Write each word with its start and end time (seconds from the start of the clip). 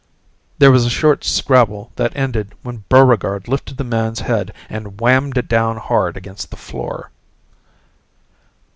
There 0.57 0.71
was 0.71 0.83
a 0.83 0.89
short 0.89 1.23
scrabble 1.23 1.91
that 1.95 2.15
ended 2.15 2.55
when 2.63 2.85
Buregarde 2.89 3.47
lifted 3.47 3.77
the 3.77 3.83
man's 3.83 4.21
head 4.21 4.51
and 4.67 4.97
whammed 4.99 5.37
it 5.37 5.47
down 5.47 5.77
hard 5.77 6.17
against 6.17 6.49
the 6.49 6.57
floor. 6.57 7.11